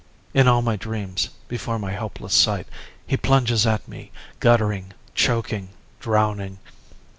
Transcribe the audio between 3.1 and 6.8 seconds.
plunges at me, guttering, choking, drowning.